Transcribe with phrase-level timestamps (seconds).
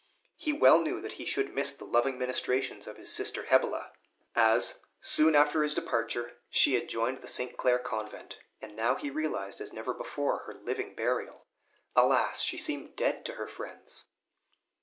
[0.35, 3.91] He well knew that he should miss the loving ministrations of his sister Hebele,
[4.35, 7.55] as, soon after his departure, she had joined the St.
[7.55, 11.45] Claire Convent; and now he realized as never before, her living burial.
[11.95, 12.41] Alas!
[12.41, 14.05] she seemed dead to her friends.